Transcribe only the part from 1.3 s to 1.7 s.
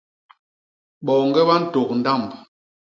ba